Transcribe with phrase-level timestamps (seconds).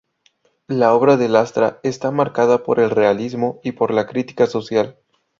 [0.65, 4.95] La obra de Lastra está marcada por el realismo y por la crítica social.